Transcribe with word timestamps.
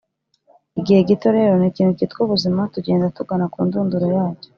igihe 0.79 0.99
gito 1.09 1.27
rero 1.37 1.53
nikintu 1.57 1.91
cyitwa 1.97 2.19
ubuzima, 2.25 2.61
tugenda 2.73 3.13
tugana 3.17 3.45
ku 3.53 3.59
ndunduro 3.67 4.07
yacyo, 4.17 4.49